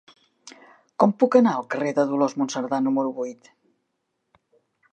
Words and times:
Com 1.03 1.11
puc 1.23 1.37
anar 1.39 1.51
al 1.57 1.67
carrer 1.75 1.91
de 1.99 2.05
Dolors 2.13 2.35
Monserdà 2.43 2.81
número 2.87 3.13
vuit? 3.21 3.53